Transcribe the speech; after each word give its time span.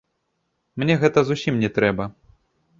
Мне 0.83 0.95
гэта 1.05 1.19
зусім 1.29 1.63
не 1.65 1.73
трэба! 1.79 2.13